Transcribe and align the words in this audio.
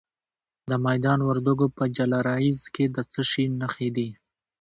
د 0.69 0.71
میدان 0.85 1.19
وردګو 1.29 1.67
په 1.77 1.83
جلریز 1.97 2.59
کې 2.73 2.85
د 2.95 2.97
څه 3.11 3.21
شي 3.31 3.45
نښې 3.59 3.89
دي؟ 3.95 4.09